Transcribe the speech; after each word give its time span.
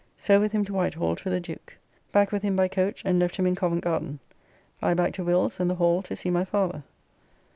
So 0.17 0.39
with 0.39 0.51
him 0.51 0.65
to 0.65 0.73
Whitehall 0.73 1.15
to 1.17 1.29
the 1.29 1.39
Duke. 1.39 1.77
Back 2.11 2.31
with 2.31 2.41
him 2.41 2.55
by 2.55 2.67
coach 2.67 3.03
and 3.05 3.19
left 3.19 3.35
him 3.35 3.45
in 3.45 3.53
Covent 3.53 3.83
Garden. 3.83 4.17
I 4.81 4.95
back 4.95 5.13
to 5.13 5.23
Will's 5.23 5.59
and 5.59 5.69
the 5.69 5.75
Hall 5.75 6.01
to 6.01 6.15
see 6.15 6.31
my 6.31 6.43
father. 6.43 6.81